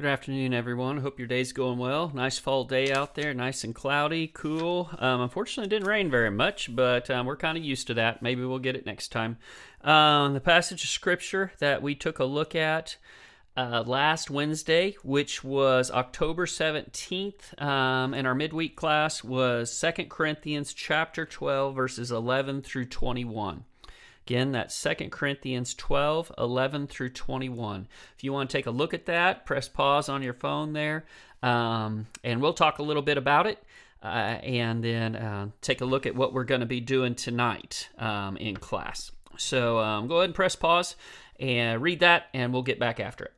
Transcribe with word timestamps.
Good 0.00 0.08
afternoon, 0.08 0.54
everyone. 0.54 0.96
Hope 0.96 1.18
your 1.18 1.28
day's 1.28 1.52
going 1.52 1.76
well. 1.78 2.10
Nice 2.14 2.38
fall 2.38 2.64
day 2.64 2.90
out 2.90 3.16
there, 3.16 3.34
nice 3.34 3.64
and 3.64 3.74
cloudy, 3.74 4.28
cool. 4.28 4.88
Um, 4.98 5.20
unfortunately, 5.20 5.68
didn't 5.68 5.88
rain 5.88 6.10
very 6.10 6.30
much, 6.30 6.74
but 6.74 7.10
um, 7.10 7.26
we're 7.26 7.36
kind 7.36 7.58
of 7.58 7.64
used 7.64 7.86
to 7.88 7.94
that. 7.94 8.22
Maybe 8.22 8.42
we'll 8.42 8.60
get 8.60 8.76
it 8.76 8.86
next 8.86 9.08
time. 9.08 9.36
Um, 9.82 10.32
the 10.32 10.40
passage 10.40 10.84
of 10.84 10.88
scripture 10.88 11.52
that 11.58 11.82
we 11.82 11.94
took 11.94 12.18
a 12.18 12.24
look 12.24 12.54
at 12.54 12.96
uh, 13.58 13.84
last 13.86 14.30
Wednesday, 14.30 14.96
which 15.04 15.44
was 15.44 15.90
October 15.90 16.46
17th, 16.46 17.60
um, 17.60 18.14
in 18.14 18.24
our 18.24 18.34
midweek 18.34 18.76
class, 18.76 19.22
was 19.22 19.70
Second 19.70 20.08
Corinthians 20.08 20.72
chapter 20.72 21.26
12, 21.26 21.76
verses 21.76 22.10
11 22.10 22.62
through 22.62 22.86
21. 22.86 23.64
Again, 24.26 24.52
that's 24.52 24.74
Second 24.74 25.10
Corinthians 25.10 25.74
12, 25.74 26.32
11 26.38 26.86
through 26.86 27.10
21. 27.10 27.88
If 28.16 28.22
you 28.22 28.32
want 28.32 28.50
to 28.50 28.56
take 28.56 28.66
a 28.66 28.70
look 28.70 28.94
at 28.94 29.06
that, 29.06 29.44
press 29.44 29.68
pause 29.68 30.08
on 30.08 30.22
your 30.22 30.34
phone 30.34 30.72
there, 30.72 31.04
um, 31.42 32.06
and 32.22 32.40
we'll 32.40 32.52
talk 32.52 32.78
a 32.78 32.82
little 32.82 33.02
bit 33.02 33.18
about 33.18 33.46
it. 33.46 33.62
Uh, 34.02 34.38
and 34.42 34.82
then 34.82 35.14
uh, 35.14 35.48
take 35.60 35.82
a 35.82 35.84
look 35.84 36.06
at 36.06 36.14
what 36.14 36.32
we're 36.32 36.44
going 36.44 36.62
to 36.62 36.66
be 36.66 36.80
doing 36.80 37.14
tonight 37.14 37.90
um, 37.98 38.36
in 38.38 38.56
class. 38.56 39.12
So 39.36 39.78
um, 39.78 40.08
go 40.08 40.16
ahead 40.16 40.26
and 40.26 40.34
press 40.34 40.56
pause 40.56 40.96
and 41.38 41.82
read 41.82 42.00
that, 42.00 42.28
and 42.32 42.52
we'll 42.52 42.62
get 42.62 42.78
back 42.78 43.00
after 43.00 43.24
it. 43.24 43.32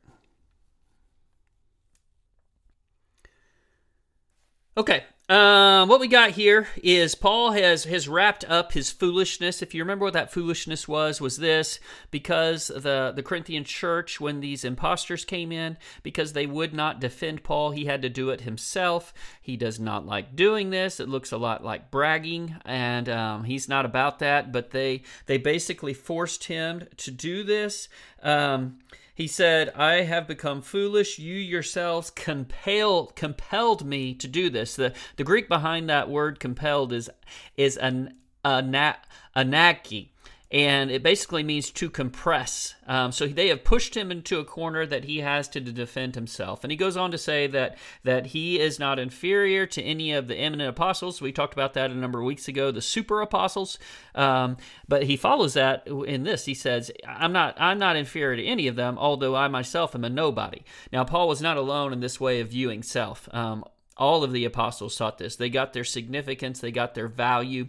Okay, 4.77 5.03
um, 5.29 5.87
what 5.87 6.01
we 6.01 6.09
got 6.09 6.31
here 6.31 6.67
is 6.83 7.15
Paul 7.15 7.51
has 7.51 7.85
has 7.85 8.09
wrapped 8.09 8.43
up 8.43 8.73
his 8.73 8.91
foolishness. 8.91 9.61
If 9.61 9.73
you 9.73 9.81
remember 9.81 10.03
what 10.03 10.13
that 10.13 10.33
foolishness 10.33 10.85
was, 10.85 11.21
was 11.21 11.37
this 11.37 11.79
because 12.11 12.67
the 12.67 13.13
the 13.15 13.23
Corinthian 13.23 13.63
church, 13.63 14.19
when 14.19 14.41
these 14.41 14.65
impostors 14.65 15.23
came 15.23 15.53
in, 15.53 15.77
because 16.03 16.33
they 16.33 16.45
would 16.45 16.73
not 16.73 16.99
defend 16.99 17.43
Paul, 17.43 17.71
he 17.71 17.85
had 17.85 18.01
to 18.01 18.09
do 18.09 18.31
it 18.31 18.41
himself. 18.41 19.13
He 19.41 19.55
does 19.55 19.79
not 19.79 20.05
like 20.05 20.35
doing 20.35 20.71
this. 20.71 20.99
It 20.99 21.07
looks 21.07 21.31
a 21.31 21.37
lot 21.37 21.63
like 21.63 21.89
bragging, 21.89 22.57
and 22.65 23.07
um, 23.07 23.45
he's 23.45 23.69
not 23.69 23.85
about 23.85 24.19
that. 24.19 24.51
But 24.51 24.71
they 24.71 25.03
they 25.27 25.37
basically 25.37 25.93
forced 25.93 26.43
him 26.45 26.85
to 26.97 27.11
do 27.11 27.43
this. 27.43 27.87
Um, 28.21 28.79
he 29.13 29.27
said, 29.27 29.69
I 29.75 30.01
have 30.01 30.27
become 30.27 30.61
foolish. 30.61 31.19
You 31.19 31.35
yourselves 31.35 32.09
compel, 32.09 33.07
compelled 33.07 33.85
me 33.85 34.13
to 34.15 34.27
do 34.27 34.49
this. 34.49 34.75
The, 34.75 34.93
the 35.17 35.23
Greek 35.23 35.47
behind 35.47 35.89
that 35.89 36.09
word 36.09 36.39
compelled 36.39 36.91
is, 36.91 37.09
is 37.55 37.77
an, 37.77 38.17
ana, 38.43 38.97
anaki 39.35 40.09
and 40.53 40.91
it 40.91 41.01
basically 41.01 41.41
means 41.41 41.71
to 41.71 41.89
compress. 41.89 42.75
Um, 42.85 43.11
so 43.11 43.25
they 43.25 43.47
have 43.47 43.63
pushed 43.63 43.97
him 43.97 44.11
into 44.11 44.37
a 44.37 44.45
corner 44.45 44.85
that 44.85 45.05
he 45.05 45.21
has 45.21 45.47
to 45.49 45.59
defend 45.59 46.13
himself. 46.13 46.63
And 46.63 46.69
he 46.69 46.77
goes 46.77 46.95
on 46.95 47.09
to 47.09 47.17
say 47.17 47.47
that 47.47 47.77
that 48.03 48.27
he 48.27 48.59
is 48.59 48.77
not 48.77 48.99
inferior 48.99 49.65
to 49.65 49.81
any 49.81 50.13
of 50.13 50.27
the 50.27 50.35
eminent 50.35 50.69
apostles. 50.69 51.21
We 51.21 51.31
talked 51.31 51.53
about 51.53 51.73
that 51.73 51.89
a 51.89 51.95
number 51.95 52.19
of 52.19 52.25
weeks 52.25 52.47
ago, 52.47 52.69
the 52.69 52.83
super 52.83 53.21
apostles. 53.21 53.79
Um, 54.13 54.57
but 54.87 55.03
he 55.03 55.17
follows 55.17 55.55
that 55.55 55.87
in 55.87 56.23
this. 56.23 56.45
He 56.45 56.53
says, 56.53 56.91
"I'm 57.07 57.33
not 57.33 57.55
I'm 57.59 57.79
not 57.79 57.95
inferior 57.95 58.35
to 58.35 58.45
any 58.45 58.67
of 58.67 58.75
them, 58.75 58.99
although 58.99 59.35
I 59.35 59.47
myself 59.47 59.95
am 59.95 60.03
a 60.03 60.09
nobody." 60.09 60.61
Now 60.91 61.03
Paul 61.03 61.27
was 61.27 61.41
not 61.41 61.57
alone 61.57 61.93
in 61.93 61.99
this 61.99 62.19
way 62.19 62.39
of 62.41 62.49
viewing 62.49 62.83
self. 62.83 63.27
Um, 63.33 63.65
all 63.97 64.23
of 64.23 64.31
the 64.31 64.45
apostles 64.45 64.95
taught 64.95 65.17
this. 65.17 65.35
They 65.35 65.49
got 65.49 65.73
their 65.73 65.83
significance. 65.83 66.59
They 66.59 66.71
got 66.71 66.93
their 66.93 67.07
value 67.07 67.67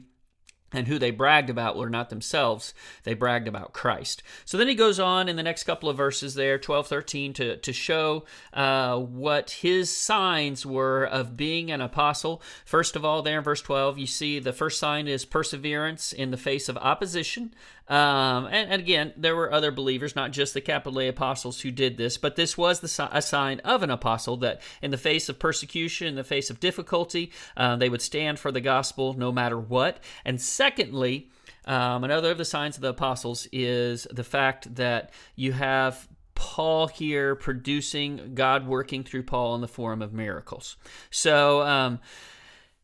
and 0.75 0.89
who 0.89 0.99
they 0.99 1.11
bragged 1.11 1.49
about 1.49 1.77
were 1.77 1.91
not 1.91 2.11
themselves 2.11 2.75
they 3.05 3.15
bragged 3.15 3.49
about 3.49 3.73
christ. 3.73 4.23
So 4.45 4.59
then 4.59 4.69
he 4.69 4.75
goes 4.75 5.01
on 5.01 5.29
in 5.29 5.37
the 5.37 5.43
next 5.43 5.65
couple 5.65 5.89
of 5.89 5.97
verses 5.97 6.35
there 6.35 6.59
12 6.59 6.87
13 6.87 7.33
to, 7.35 7.57
to 7.57 7.73
show 7.73 8.25
uh, 8.53 8.99
what 8.99 9.51
his 9.51 9.95
signs 9.95 10.67
were 10.67 11.05
of 11.05 11.37
being 11.37 11.71
an 11.71 11.81
apostle. 11.81 12.43
First 12.65 12.97
of 12.97 13.05
all 13.05 13.23
there 13.23 13.39
in 13.39 13.45
verse 13.45 13.63
12 13.63 13.99
you 13.99 14.07
see 14.07 14.39
the 14.39 14.53
first 14.53 14.79
sign 14.79 15.09
is 15.09 15.25
perseverance 15.25 16.13
in 16.13 16.31
the 16.31 16.37
face 16.37 16.69
of 16.69 16.77
opposition. 16.79 17.55
Um, 17.87 18.47
and, 18.47 18.71
and, 18.71 18.81
again, 18.81 19.13
there 19.15 19.37
were 19.37 19.53
other 19.53 19.71
believers, 19.71 20.17
not 20.17 20.31
just 20.31 20.55
the 20.55 20.63
capital 20.63 21.01
A 21.01 21.09
apostles, 21.09 21.61
who 21.61 21.71
did 21.71 21.99
this, 21.99 22.17
but 22.17 22.35
this 22.35 22.57
was 22.57 22.81
the, 22.81 23.09
a 23.13 23.21
sign 23.21 23.61
of 23.61 23.83
an 23.83 23.91
apostle 23.91 24.39
that 24.39 24.63
in 24.81 24.91
the 24.91 24.97
face 24.97 25.29
of 25.29 25.39
persecution, 25.39 26.07
in 26.07 26.15
the 26.15 26.25
face 26.25 26.49
of 26.49 26.61
difficulty, 26.61 27.31
uh, 27.59 27.77
they 27.77 27.91
would 27.91 28.01
stand 28.01 28.39
for 28.39 28.51
the 28.51 28.63
gospel 28.63 29.13
no 29.13 29.31
matter 29.31 29.59
what. 29.59 30.03
And 30.25 30.41
secondly, 30.65 31.29
um, 31.67 32.05
another 32.05 32.31
of 32.31 32.39
the 32.39 32.45
signs 32.45 32.77
of 32.77 32.83
the 32.83 32.89
apostles 32.89 33.47
is 33.53 34.07
the 34.11 34.25
fact 34.25 34.75
that 34.77 35.11
you 35.37 35.53
have 35.53 36.09
Paul 36.35 36.89
here 36.89 37.35
producing 37.35 38.35
God 38.35 38.67
working 38.67 39.05
through 39.05 39.25
Paul 39.25 39.55
in 39.57 39.61
the 39.61 39.69
form 39.69 40.01
of 40.01 40.13
miracles. 40.15 40.77
So, 41.11 41.61
um, 41.63 42.01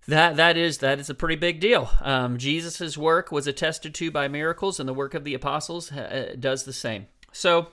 that 0.09 0.37
that 0.37 0.57
is 0.57 0.79
that 0.79 0.99
is 0.99 1.09
a 1.09 1.15
pretty 1.15 1.37
big 1.37 1.61
deal. 1.61 1.91
Um, 2.01 2.37
Jesus' 2.37 2.99
work 2.99 3.31
was 3.31 3.47
attested 3.47 3.95
to 3.95 4.11
by 4.11 4.29
miracles, 4.29 4.81
and 4.81 4.89
the 4.89 4.95
work 4.95 5.15
of 5.15 5.25
the 5.25 5.35
apostles 5.35 5.93
uh, 5.93 6.35
does 6.39 6.65
the 6.65 6.73
same. 6.73 7.07
So 7.33 7.69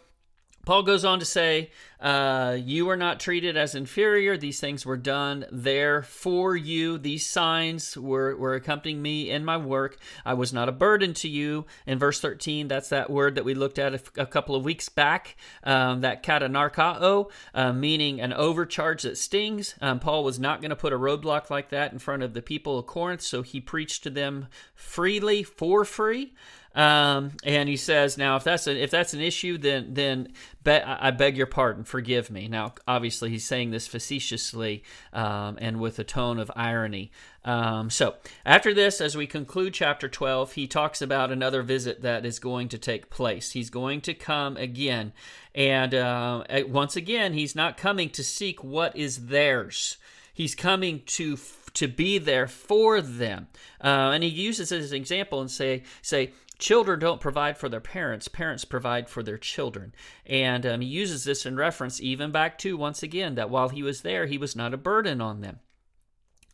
Paul 0.67 0.83
goes 0.83 1.05
on 1.05 1.19
to 1.19 1.25
say, 1.25 1.69
uh, 2.01 2.57
You 2.61 2.89
are 2.89 2.97
not 2.97 3.21
treated 3.21 3.55
as 3.55 3.73
inferior. 3.73 4.35
These 4.35 4.59
things 4.59 4.85
were 4.85 4.97
done 4.97 5.45
there 5.49 6.01
for 6.01 6.57
you. 6.57 6.97
These 6.97 7.25
signs 7.25 7.95
were, 7.95 8.35
were 8.35 8.53
accompanying 8.53 9.01
me 9.01 9.29
in 9.29 9.45
my 9.45 9.55
work. 9.55 9.97
I 10.25 10.33
was 10.33 10.51
not 10.51 10.67
a 10.67 10.73
burden 10.73 11.13
to 11.13 11.29
you. 11.29 11.67
In 11.85 11.97
verse 11.97 12.19
13, 12.19 12.67
that's 12.67 12.89
that 12.89 13.09
word 13.09 13.35
that 13.35 13.45
we 13.45 13.53
looked 13.53 13.79
at 13.79 14.09
a, 14.17 14.25
couple 14.25 14.57
of 14.57 14.65
weeks 14.65 14.89
back, 14.89 15.37
um, 15.63 16.01
that 16.01 16.21
katanarkao, 16.21 17.31
uh, 17.53 17.71
meaning 17.71 18.19
an 18.19 18.33
overcharge 18.33 19.03
that 19.03 19.17
stings. 19.17 19.73
Um, 19.79 20.01
Paul 20.01 20.25
was 20.25 20.37
not 20.37 20.59
going 20.59 20.71
to 20.71 20.75
put 20.75 20.91
a 20.91 20.99
roadblock 20.99 21.49
like 21.49 21.69
that 21.69 21.93
in 21.93 21.99
front 21.99 22.23
of 22.23 22.33
the 22.33 22.41
people 22.41 22.77
of 22.77 22.87
Corinth, 22.87 23.21
so 23.21 23.41
he 23.41 23.61
preached 23.61 24.03
to 24.03 24.09
them 24.09 24.47
freely, 24.75 25.43
for 25.43 25.85
free. 25.85 26.33
Um, 26.77 27.31
and 27.43 27.67
he 27.67 27.75
says, 27.75 28.19
now 28.19 28.35
if 28.35 28.43
that's 28.43 28.67
a, 28.67 28.83
if 28.83 28.91
that's 28.91 29.15
an 29.15 29.19
issue, 29.21 29.57
then 29.57 29.95
then 29.95 30.31
be, 30.63 30.73
I 30.73 31.09
beg 31.09 31.35
your 31.35 31.47
pardon, 31.47 31.83
forgive 31.83 32.29
me. 32.29 32.47
Now, 32.47 32.75
obviously, 32.87 33.31
he's 33.31 33.45
saying 33.45 33.71
this 33.71 33.87
facetiously 33.87 34.83
um, 35.11 35.57
and 35.59 35.79
with 35.79 35.97
a 35.97 36.03
tone 36.03 36.37
of 36.37 36.51
irony. 36.55 37.11
Um, 37.43 37.89
so 37.89 38.17
after 38.45 38.75
this, 38.75 39.01
as 39.01 39.17
we 39.17 39.25
conclude 39.25 39.73
chapter 39.73 40.07
twelve, 40.07 40.53
he 40.53 40.67
talks 40.67 41.01
about 41.01 41.31
another 41.31 41.63
visit 41.63 42.03
that 42.03 42.27
is 42.27 42.37
going 42.37 42.69
to 42.69 42.77
take 42.77 43.09
place. 43.09 43.53
He's 43.53 43.71
going 43.71 44.01
to 44.01 44.13
come 44.13 44.55
again, 44.57 45.13
and 45.55 45.95
uh, 45.95 46.43
once 46.67 46.95
again, 46.95 47.33
he's 47.33 47.55
not 47.55 47.75
coming 47.75 48.11
to 48.11 48.23
seek 48.23 48.63
what 48.63 48.95
is 48.95 49.27
theirs. 49.27 49.97
He's 50.31 50.53
coming 50.53 51.01
to 51.07 51.37
to 51.77 51.87
be 51.87 52.17
there 52.17 52.47
for 52.47 53.01
them. 53.01 53.47
Uh, 53.83 54.11
and 54.13 54.23
he 54.23 54.29
uses 54.29 54.71
as 54.71 54.91
an 54.91 54.97
example 54.97 55.41
and 55.41 55.51
say 55.51 55.83
say 56.01 56.31
children 56.57 56.99
don't 56.99 57.21
provide 57.21 57.55
for 57.55 57.69
their 57.69 57.79
parents 57.79 58.27
parents 58.27 58.65
provide 58.65 59.07
for 59.07 59.21
their 59.21 59.37
children 59.37 59.93
and 60.25 60.65
um, 60.65 60.81
he 60.81 60.87
uses 60.87 61.23
this 61.23 61.45
in 61.45 61.55
reference 61.55 62.01
even 62.01 62.31
back 62.31 62.57
to 62.57 62.75
once 62.75 63.03
again 63.03 63.35
that 63.35 63.51
while 63.51 63.69
he 63.69 63.83
was 63.83 64.01
there 64.01 64.25
he 64.25 64.39
was 64.39 64.55
not 64.55 64.73
a 64.73 64.77
burden 64.77 65.21
on 65.21 65.41
them 65.41 65.59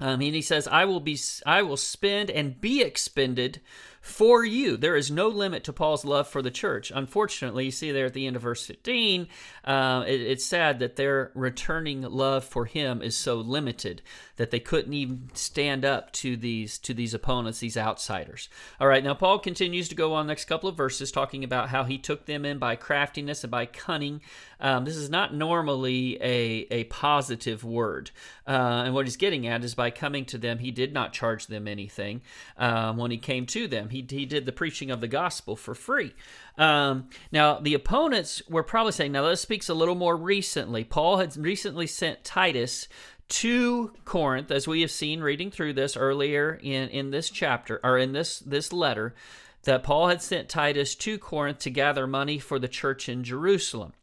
um, 0.01 0.19
and 0.19 0.35
he 0.35 0.41
says 0.41 0.67
i 0.67 0.84
will 0.84 1.00
be 1.00 1.17
i 1.45 1.61
will 1.61 1.78
spend 1.78 2.29
and 2.29 2.59
be 2.59 2.81
expended 2.81 3.61
for 4.03 4.44
you. 4.44 4.75
There 4.75 4.97
is 4.97 5.09
no 5.09 5.30
limit 5.30 5.64
to 5.64 5.72
Paul's 5.72 6.03
love 6.03 6.28
for 6.28 6.41
the 6.41 6.52
church. 6.52 6.91
Unfortunately, 6.94 7.64
you 7.64 7.72
see 7.72 7.94
there 7.94 8.08
at 8.08 8.14
the 8.14 8.28
end 8.28 8.36
of 8.36 8.41
verse 8.41 8.66
15, 8.66 9.30
uh, 9.64 10.03
it, 10.06 10.19
it's 10.19 10.46
sad 10.46 10.80
that 10.80 10.97
their 10.97 11.31
returning 11.34 12.02
love 12.02 12.44
for 12.44 12.66
him 12.66 13.02
is 13.02 13.16
so 13.16 13.36
limited 13.36 14.02
that 14.36 14.52
they 14.52 14.59
couldn't 14.59 14.94
even 14.94 15.30
stand 15.34 15.86
up 15.86 16.12
to 16.12 16.36
these 16.36 16.78
to 16.80 16.94
these 16.94 17.14
opponents, 17.14 17.59
these 17.59 17.78
outsiders. 17.78 18.50
All 18.78 18.88
right, 18.90 19.03
now 19.03 19.14
Paul 19.14 19.40
continues 19.40 19.88
to 19.88 19.96
go 19.96 20.14
on 20.14 20.28
next 20.28 20.46
couple 20.46 20.68
of 20.68 20.75
verses 20.75 21.09
talking 21.09 21.46
about 21.46 21.70
how 21.70 21.85
he 21.85 21.97
took 21.97 22.25
them 22.25 22.44
in 22.44 22.58
by 22.58 22.75
craftiness 22.75 23.46
and 23.46 23.52
by 23.52 23.66
cunning. 23.66 24.20
Um, 24.59 24.84
this 24.84 24.97
is 24.97 25.09
not 25.09 25.34
normally 25.34 26.18
a, 26.22 26.68
a 26.72 26.84
positive 26.85 27.64
word. 27.64 28.11
Uh, 28.47 28.84
and 28.85 28.94
what 28.94 29.06
he's 29.06 29.17
getting 29.17 29.47
at 29.47 29.64
is 29.64 29.76
by 29.76 29.91
coming 29.91 30.26
to 30.26 30.38
them, 30.38 30.59
he 30.59 30.72
did 30.72 30.94
not 30.94 31.14
charge 31.14 31.47
them 31.47 31.67
anything 31.67 32.22
um, 32.58 32.97
when 32.97 33.11
he 33.11 33.17
came 33.17 33.46
to 33.46 33.67
them. 33.67 33.90
He, 33.93 34.05
he 34.09 34.25
did 34.25 34.45
the 34.45 34.51
preaching 34.51 34.91
of 34.91 34.99
the 34.99 35.07
gospel 35.07 35.55
for 35.55 35.73
free. 35.73 36.13
Um, 36.57 37.07
now, 37.31 37.59
the 37.59 37.73
opponents 37.73 38.41
were 38.49 38.63
probably 38.63 38.91
saying, 38.91 39.13
now 39.13 39.28
this 39.28 39.40
speaks 39.40 39.69
a 39.69 39.73
little 39.73 39.95
more 39.95 40.17
recently. 40.17 40.84
Paul 40.84 41.17
had 41.17 41.37
recently 41.37 41.87
sent 41.87 42.25
Titus 42.25 42.90
to 43.29 43.93
Corinth, 44.03 44.51
as 44.51 44.67
we 44.67 44.81
have 44.81 44.91
seen 44.91 45.22
reading 45.22 45.49
through 45.49 45.73
this 45.73 45.95
earlier 45.95 46.59
in, 46.61 46.90
in 46.90 47.11
this 47.11 47.29
chapter, 47.29 47.79
or 47.84 47.97
in 47.97 48.11
this, 48.11 48.40
this 48.40 48.73
letter, 48.73 49.16
that 49.63 49.84
Paul 49.84 50.09
had 50.09 50.22
sent 50.22 50.49
Titus 50.49 50.93
to 50.96 51.17
Corinth 51.17 51.59
to 51.59 51.69
gather 51.69 52.05
money 52.05 52.37
for 52.37 52.59
the 52.59 52.67
church 52.67 53.07
in 53.07 53.23
Jerusalem. 53.23 53.93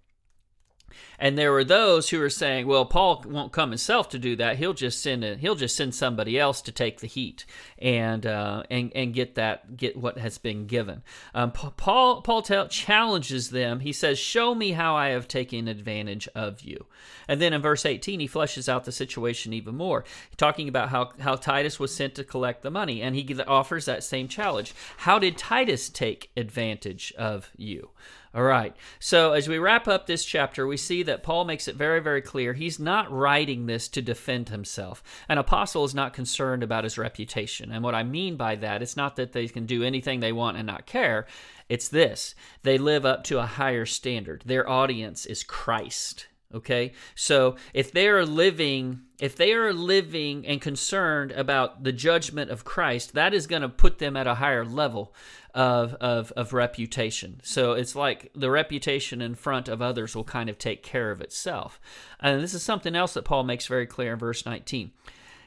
And 1.19 1.37
there 1.37 1.53
were 1.53 1.65
those 1.65 2.11
who 2.11 2.19
were 2.19 2.31
saying, 2.31 2.67
"Well, 2.67 2.85
Paul 2.85 3.25
won't 3.27 3.53
come 3.53 3.71
himself 3.71 4.09
to 4.11 4.19
do 4.19 4.37
that. 4.37 4.57
He'll 4.57 4.75
just 4.75 5.03
send 5.03 5.25
a, 5.25 5.37
he'll 5.37 5.55
just 5.55 5.77
send 5.77 5.95
somebody 5.95 6.39
else 6.39 6.63
to 6.63 6.73
take 6.73 7.01
the 7.01 7.07
heat 7.07 7.45
and 7.79 8.27
uh, 8.27 8.63
and 8.71 8.93
and 8.95 9.15
get 9.15 9.35
that 9.35 9.77
get 9.77 9.97
what 9.97 10.19
has 10.19 10.39
been 10.39 10.67
given." 10.67 11.03
Um, 11.35 11.53
Paul 11.53 12.23
Paul 12.23 12.43
challenges 12.43 13.51
them. 13.51 13.81
He 13.81 13.93
says, 13.93 14.19
"Show 14.19 14.55
me 14.55 14.73
how 14.73 14.97
I 14.97 15.09
have 15.09 15.29
taken 15.29 15.69
advantage 15.69 16.29
of 16.35 16.61
you." 16.63 16.87
And 17.29 17.41
then 17.41 17.53
in 17.53 17.63
verse 17.63 17.87
18, 17.87 18.21
he 18.21 18.29
fleshes 18.29 18.69
out 18.69 18.85
the 18.85 18.93
situation 18.93 19.53
even 19.53 19.77
more, 19.77 20.05
talking 20.37 20.69
about 20.69 20.89
how 20.89 21.13
how 21.21 21.37
Titus 21.37 21.79
was 21.79 21.95
sent 21.95 22.15
to 22.17 22.25
collect 22.25 22.63
the 22.63 22.71
money, 22.71 23.03
and 23.03 23.15
he 23.15 23.41
offers 23.43 23.85
that 23.85 24.05
same 24.05 24.29
challenge. 24.29 24.75
How 24.99 25.19
did 25.19 25.39
Titus 25.39 25.89
take 25.89 26.31
advantage 26.37 27.13
of 27.17 27.51
you? 27.57 27.91
All 28.33 28.45
right. 28.45 28.77
So 29.01 29.33
as 29.33 29.49
we 29.49 29.59
wrap 29.59 29.89
up 29.89 30.07
this 30.07 30.25
chapter, 30.25 30.65
we 30.65 30.77
see 30.77 31.03
that 31.03 31.25
Paul 31.25 31.45
makes 31.45 31.67
it 31.67 31.75
very, 31.75 32.01
very 32.01 32.23
clear 32.23 32.53
he's 32.53 32.79
not 32.79 33.11
writing 33.11 33.67
this 33.67 33.89
to 33.89 34.03
defend 34.03 34.51
himself. 34.51 35.03
An 35.29 35.39
apostle 35.39 35.85
is 35.85 35.97
not 35.97 36.13
concerned 36.13 36.63
about 36.63 36.85
his 36.85 36.97
reputation. 36.97 37.73
And 37.73 37.83
what 37.83 37.95
I 37.95 38.05
mean 38.05 38.37
by 38.37 38.55
that, 38.57 38.83
it's 38.83 38.97
not 38.97 39.17
that 39.17 39.33
they 39.33 39.49
can 39.49 39.67
do 39.67 39.83
anything 39.83 40.21
they 40.21 40.33
want 40.33 40.57
and 40.57 40.67
not 40.67 40.87
care. 40.87 41.27
It's 41.69 41.89
this 41.89 42.37
they 42.63 42.79
live 42.79 43.05
up 43.05 43.25
to 43.25 43.41
a 43.41 43.47
higher 43.47 43.87
standard. 43.87 44.43
Their 44.47 44.69
audience 44.69 45.27
is 45.27 45.43
Christ. 45.43 46.29
Okay? 46.55 46.93
So 47.15 47.57
if 47.73 47.93
they 47.93 48.09
are 48.09 48.25
living 48.27 49.03
if 49.21 49.37
they 49.37 49.53
are 49.53 49.73
living 49.73 50.47
and 50.47 50.63
concerned 50.63 51.31
about 51.33 51.85
the 51.85 51.93
judgment 51.93 52.51
of 52.51 52.65
Christ, 52.65 53.13
that 53.13 53.35
is 53.35 53.47
going 53.47 53.61
to 53.61 53.69
put 53.69 53.99
them 53.99 54.17
at 54.17 54.27
a 54.27 54.37
higher 54.37 54.65
level 54.65 55.15
of, 55.55 55.95
of, 55.95 56.33
of 56.33 56.55
reputation. 56.55 57.41
So 57.45 57.73
it's 57.73 57.95
like 57.95 58.31
the 58.35 58.51
reputation 58.51 59.21
in 59.21 59.35
front 59.35 59.69
of 59.69 59.83
others 59.83 60.17
will 60.17 60.25
kind 60.25 60.49
of 60.49 60.57
take 60.57 60.83
care 60.83 61.11
of 61.11 61.21
itself. 61.21 61.79
And 62.19 62.43
this 62.43 62.55
is 62.55 62.63
something 62.63 62.97
else 62.97 63.13
that 63.13 63.27
Paul 63.27 63.45
makes 63.45 63.67
very 63.67 63.87
clear 63.87 64.15
in 64.15 64.19
verse 64.19 64.47
19. 64.47 64.93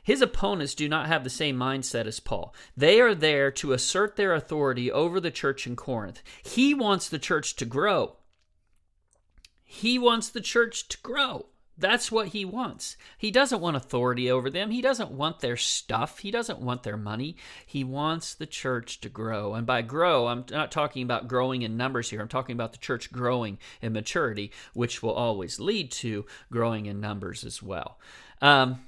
His 0.04 0.22
opponents 0.22 0.76
do 0.76 0.90
not 0.90 1.08
have 1.08 1.24
the 1.24 1.30
same 1.30 1.58
mindset 1.58 2.06
as 2.06 2.20
Paul. 2.20 2.54
They 2.76 3.00
are 3.00 3.16
there 3.16 3.50
to 3.52 3.72
assert 3.72 4.18
their 4.18 4.34
authority 4.34 4.92
over 4.92 5.20
the 5.20 5.32
church 5.32 5.66
in 5.66 5.76
Corinth. 5.78 6.22
He 6.44 6.74
wants 6.74 7.08
the 7.08 7.20
church 7.20 7.56
to 7.56 7.66
grow. 7.66 8.18
He 9.74 9.98
wants 9.98 10.30
the 10.30 10.40
church 10.40 10.88
to 10.90 11.00
grow. 11.00 11.48
That's 11.80 12.12
what 12.12 12.28
he 12.28 12.46
wants. 12.46 12.96
He 13.18 13.32
doesn't 13.32 13.60
want 13.60 13.76
authority 13.76 14.30
over 14.30 14.52
them. 14.52 14.70
He 14.70 14.84
doesn't 14.84 15.10
want 15.10 15.40
their 15.40 15.58
stuff. 15.58 16.20
He 16.20 16.30
doesn't 16.30 16.60
want 16.60 16.84
their 16.84 16.96
money. 16.96 17.38
He 17.66 17.84
wants 17.84 18.36
the 18.36 18.46
church 18.46 19.02
to 19.02 19.10
grow. 19.10 19.56
And 19.56 19.66
by 19.66 19.82
grow, 19.82 20.28
I'm 20.28 20.46
not 20.52 20.72
talking 20.72 21.02
about 21.02 21.28
growing 21.28 21.64
in 21.64 21.76
numbers 21.76 22.12
here. 22.12 22.22
I'm 22.22 22.28
talking 22.28 22.54
about 22.54 22.74
the 22.74 22.78
church 22.78 23.12
growing 23.12 23.58
in 23.82 23.94
maturity, 23.94 24.52
which 24.76 25.02
will 25.02 25.14
always 25.14 25.60
lead 25.60 25.92
to 25.94 26.28
growing 26.52 26.86
in 26.86 27.02
numbers 27.02 27.44
as 27.44 27.64
well. 27.64 27.98
Um, 28.44 28.86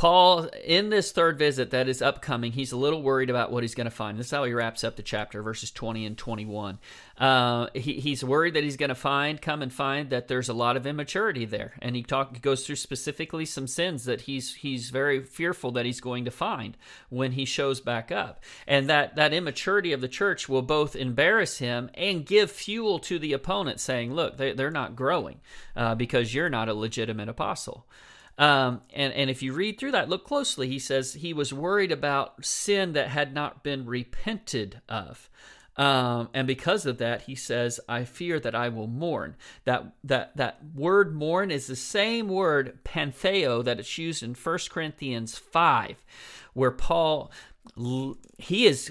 Paul, 0.00 0.48
in 0.64 0.88
this 0.88 1.12
third 1.12 1.38
visit 1.38 1.72
that 1.72 1.86
is 1.86 2.00
upcoming, 2.00 2.52
he's 2.52 2.72
a 2.72 2.76
little 2.78 3.02
worried 3.02 3.28
about 3.28 3.52
what 3.52 3.62
he's 3.62 3.74
going 3.74 3.84
to 3.84 3.90
find. 3.90 4.18
This 4.18 4.28
is 4.28 4.32
how 4.32 4.44
he 4.44 4.54
wraps 4.54 4.82
up 4.82 4.96
the 4.96 5.02
chapter, 5.02 5.42
verses 5.42 5.70
20 5.70 6.06
and 6.06 6.16
21. 6.16 6.78
Uh, 7.18 7.66
he, 7.74 8.00
he's 8.00 8.24
worried 8.24 8.54
that 8.54 8.64
he's 8.64 8.78
going 8.78 8.88
to 8.88 8.94
find, 8.94 9.42
come 9.42 9.60
and 9.60 9.70
find 9.70 10.08
that 10.08 10.26
there's 10.26 10.48
a 10.48 10.54
lot 10.54 10.78
of 10.78 10.86
immaturity 10.86 11.44
there, 11.44 11.74
and 11.82 11.94
he 11.94 12.02
talk 12.02 12.40
goes 12.40 12.64
through 12.64 12.76
specifically 12.76 13.44
some 13.44 13.66
sins 13.66 14.06
that 14.06 14.22
he's 14.22 14.54
he's 14.54 14.88
very 14.88 15.22
fearful 15.22 15.70
that 15.72 15.84
he's 15.84 16.00
going 16.00 16.24
to 16.24 16.30
find 16.30 16.78
when 17.10 17.32
he 17.32 17.44
shows 17.44 17.82
back 17.82 18.10
up, 18.10 18.42
and 18.66 18.88
that 18.88 19.16
that 19.16 19.34
immaturity 19.34 19.92
of 19.92 20.00
the 20.00 20.08
church 20.08 20.48
will 20.48 20.62
both 20.62 20.96
embarrass 20.96 21.58
him 21.58 21.90
and 21.92 22.24
give 22.24 22.50
fuel 22.50 23.00
to 23.00 23.18
the 23.18 23.34
opponent, 23.34 23.80
saying, 23.80 24.14
"Look, 24.14 24.38
they, 24.38 24.54
they're 24.54 24.70
not 24.70 24.96
growing 24.96 25.40
uh, 25.76 25.94
because 25.94 26.32
you're 26.32 26.48
not 26.48 26.70
a 26.70 26.74
legitimate 26.74 27.28
apostle." 27.28 27.86
Um, 28.40 28.80
and, 28.94 29.12
and 29.12 29.28
if 29.28 29.42
you 29.42 29.52
read 29.52 29.78
through 29.78 29.90
that, 29.92 30.08
look 30.08 30.24
closely, 30.24 30.66
he 30.66 30.78
says 30.78 31.12
he 31.12 31.34
was 31.34 31.52
worried 31.52 31.92
about 31.92 32.42
sin 32.42 32.94
that 32.94 33.08
had 33.08 33.34
not 33.34 33.62
been 33.62 33.84
repented 33.84 34.80
of. 34.88 35.28
Um, 35.76 36.30
and 36.32 36.46
because 36.46 36.86
of 36.86 36.96
that, 36.98 37.22
he 37.22 37.34
says, 37.34 37.80
"I 37.86 38.04
fear 38.04 38.40
that 38.40 38.54
I 38.54 38.70
will 38.70 38.86
mourn." 38.86 39.36
That 39.64 39.92
that 40.04 40.36
that 40.36 40.58
word 40.74 41.14
"mourn" 41.14 41.50
is 41.50 41.66
the 41.66 41.76
same 41.76 42.28
word 42.28 42.78
"pantheo" 42.82 43.62
that 43.62 43.78
it's 43.78 43.98
used 43.98 44.22
in 44.22 44.34
1 44.34 44.58
Corinthians 44.70 45.38
five, 45.38 46.02
where 46.54 46.70
Paul 46.70 47.30
he 48.38 48.66
is 48.66 48.90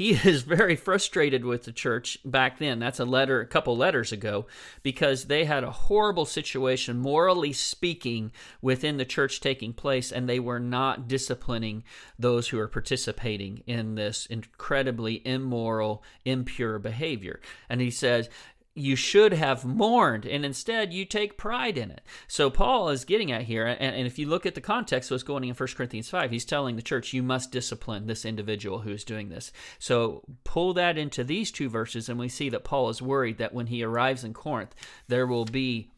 he 0.00 0.12
is 0.24 0.44
very 0.44 0.76
frustrated 0.76 1.44
with 1.44 1.64
the 1.64 1.72
church 1.72 2.16
back 2.24 2.58
then. 2.58 2.78
That's 2.78 3.00
a 3.00 3.04
letter, 3.04 3.42
a 3.42 3.46
couple 3.46 3.76
letters 3.76 4.12
ago, 4.12 4.46
because 4.82 5.26
they 5.26 5.44
had 5.44 5.62
a 5.62 5.70
horrible 5.70 6.24
situation, 6.24 6.96
morally 6.96 7.52
speaking, 7.52 8.32
within 8.62 8.96
the 8.96 9.04
church 9.04 9.42
taking 9.42 9.74
place, 9.74 10.10
and 10.10 10.26
they 10.26 10.40
were 10.40 10.58
not 10.58 11.06
disciplining 11.06 11.84
those 12.18 12.48
who 12.48 12.58
are 12.58 12.66
participating 12.66 13.62
in 13.66 13.94
this 13.94 14.24
incredibly 14.24 15.20
immoral, 15.26 16.02
impure 16.24 16.78
behavior. 16.78 17.38
And 17.68 17.82
he 17.82 17.90
says, 17.90 18.30
you 18.74 18.94
should 18.94 19.32
have 19.32 19.64
mourned, 19.64 20.24
and 20.24 20.44
instead 20.44 20.92
you 20.92 21.04
take 21.04 21.36
pride 21.36 21.76
in 21.76 21.90
it. 21.90 22.02
So 22.28 22.50
Paul 22.50 22.88
is 22.88 23.04
getting 23.04 23.32
at 23.32 23.42
here, 23.42 23.66
and, 23.66 23.94
and 23.94 24.06
if 24.06 24.18
you 24.18 24.26
look 24.26 24.46
at 24.46 24.54
the 24.54 24.60
context, 24.60 25.10
what's 25.10 25.22
going 25.22 25.42
on 25.42 25.48
in 25.48 25.54
1 25.54 25.68
Corinthians 25.76 26.08
5, 26.08 26.30
he's 26.30 26.44
telling 26.44 26.76
the 26.76 26.82
church, 26.82 27.12
you 27.12 27.22
must 27.22 27.50
discipline 27.50 28.06
this 28.06 28.24
individual 28.24 28.80
who 28.80 28.92
is 28.92 29.04
doing 29.04 29.28
this. 29.28 29.52
So 29.78 30.22
pull 30.44 30.72
that 30.74 30.96
into 30.96 31.24
these 31.24 31.50
two 31.50 31.68
verses, 31.68 32.08
and 32.08 32.18
we 32.18 32.28
see 32.28 32.48
that 32.50 32.64
Paul 32.64 32.88
is 32.88 33.02
worried 33.02 33.38
that 33.38 33.54
when 33.54 33.66
he 33.66 33.82
arrives 33.82 34.24
in 34.24 34.34
Corinth, 34.34 34.74
there 35.08 35.26
will 35.26 35.44
be 35.44 35.90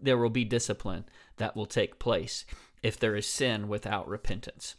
there 0.00 0.18
will 0.18 0.30
be 0.30 0.44
discipline 0.44 1.04
that 1.38 1.56
will 1.56 1.66
take 1.66 1.98
place 1.98 2.44
if 2.82 2.98
there 2.98 3.16
is 3.16 3.26
sin 3.26 3.68
without 3.68 4.06
repentance. 4.06 4.76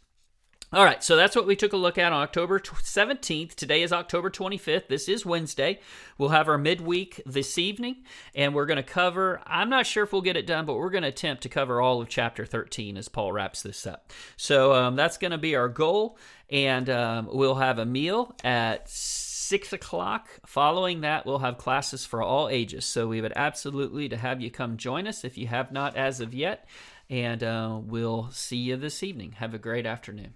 All 0.72 0.84
right, 0.84 1.02
so 1.02 1.14
that's 1.14 1.36
what 1.36 1.46
we 1.46 1.54
took 1.54 1.72
a 1.74 1.76
look 1.76 1.96
at 1.96 2.12
on 2.12 2.22
October 2.22 2.58
17th. 2.58 3.54
Today 3.54 3.82
is 3.82 3.92
October 3.92 4.30
25th. 4.30 4.88
This 4.88 5.08
is 5.08 5.24
Wednesday. 5.24 5.78
We'll 6.18 6.30
have 6.30 6.48
our 6.48 6.58
midweek 6.58 7.22
this 7.24 7.56
evening, 7.56 7.98
and 8.34 8.52
we're 8.52 8.66
going 8.66 8.76
to 8.78 8.82
cover, 8.82 9.40
I'm 9.46 9.70
not 9.70 9.86
sure 9.86 10.02
if 10.02 10.12
we'll 10.12 10.22
get 10.22 10.36
it 10.36 10.44
done, 10.44 10.66
but 10.66 10.74
we're 10.74 10.90
going 10.90 11.04
to 11.04 11.08
attempt 11.08 11.44
to 11.44 11.48
cover 11.48 11.80
all 11.80 12.00
of 12.00 12.08
chapter 12.08 12.44
13 12.44 12.96
as 12.96 13.06
Paul 13.08 13.30
wraps 13.30 13.62
this 13.62 13.86
up. 13.86 14.12
So 14.36 14.72
um, 14.74 14.96
that's 14.96 15.18
going 15.18 15.30
to 15.30 15.38
be 15.38 15.54
our 15.54 15.68
goal, 15.68 16.18
and 16.50 16.90
um, 16.90 17.28
we'll 17.30 17.54
have 17.54 17.78
a 17.78 17.86
meal 17.86 18.34
at 18.42 18.88
six 18.88 19.72
o'clock. 19.72 20.28
Following 20.46 21.02
that, 21.02 21.26
we'll 21.26 21.38
have 21.38 21.58
classes 21.58 22.04
for 22.04 22.22
all 22.22 22.48
ages. 22.48 22.84
So 22.84 23.06
we 23.06 23.20
would 23.20 23.32
absolutely 23.36 24.08
to 24.08 24.16
have 24.16 24.40
you 24.40 24.50
come 24.50 24.78
join 24.78 25.06
us 25.06 25.22
if 25.22 25.38
you 25.38 25.46
have 25.46 25.70
not 25.70 25.96
as 25.96 26.20
of 26.20 26.34
yet. 26.34 26.66
And 27.08 27.44
uh, 27.44 27.78
we'll 27.84 28.30
see 28.32 28.56
you 28.56 28.76
this 28.76 29.04
evening. 29.04 29.36
Have 29.38 29.54
a 29.54 29.58
great 29.58 29.86
afternoon. 29.86 30.34